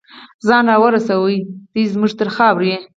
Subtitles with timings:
[0.47, 1.37] ځان راورسوي
[1.73, 2.73] دی زمونږ تر خاورې